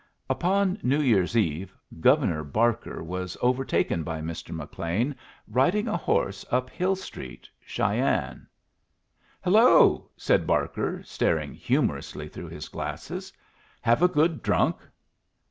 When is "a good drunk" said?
14.01-14.77